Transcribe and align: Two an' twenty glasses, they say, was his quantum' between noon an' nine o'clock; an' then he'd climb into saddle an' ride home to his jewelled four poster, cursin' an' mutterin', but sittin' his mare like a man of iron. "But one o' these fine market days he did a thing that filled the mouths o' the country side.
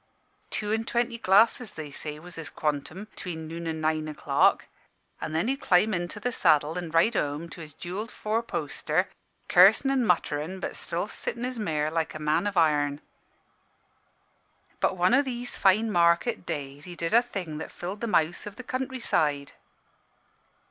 Two 0.49 0.73
an' 0.73 0.83
twenty 0.83 1.19
glasses, 1.19 1.73
they 1.73 1.91
say, 1.91 2.17
was 2.17 2.33
his 2.33 2.49
quantum' 2.49 3.03
between 3.03 3.47
noon 3.47 3.67
an' 3.67 3.79
nine 3.81 4.07
o'clock; 4.07 4.65
an' 5.21 5.31
then 5.31 5.47
he'd 5.47 5.61
climb 5.61 5.93
into 5.93 6.19
saddle 6.31 6.75
an' 6.75 6.89
ride 6.89 7.13
home 7.13 7.47
to 7.49 7.61
his 7.61 7.75
jewelled 7.75 8.09
four 8.11 8.41
poster, 8.41 9.09
cursin' 9.47 9.91
an' 9.91 10.03
mutterin', 10.03 10.59
but 10.59 10.75
sittin' 10.75 11.43
his 11.43 11.59
mare 11.59 11.91
like 11.91 12.15
a 12.15 12.19
man 12.19 12.47
of 12.47 12.57
iron. 12.57 12.99
"But 14.79 14.97
one 14.97 15.13
o' 15.13 15.21
these 15.21 15.55
fine 15.55 15.91
market 15.91 16.47
days 16.47 16.85
he 16.85 16.95
did 16.95 17.13
a 17.13 17.21
thing 17.21 17.59
that 17.59 17.71
filled 17.71 18.01
the 18.01 18.07
mouths 18.07 18.47
o' 18.47 18.49
the 18.49 18.63
country 18.63 19.01
side. 19.01 19.51